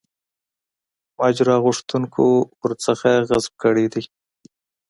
[1.17, 2.23] ماجرا غوښتونکو
[2.61, 4.03] ورڅخه غصب کړی دی.